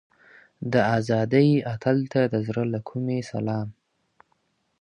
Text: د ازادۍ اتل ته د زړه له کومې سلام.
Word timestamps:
د 0.73 0.73
ازادۍ 0.97 1.49
اتل 1.73 1.97
ته 2.11 2.21
د 2.33 2.35
زړه 2.47 2.63
له 2.73 2.79
کومې 2.89 3.19
سلام. 3.31 3.67